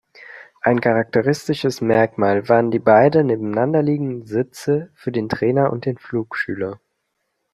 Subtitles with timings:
[0.61, 6.79] Ein charakteristisches Merkmal waren die beiden nebeneinanderliegenden Sitze für den Trainer und den Flugschüler.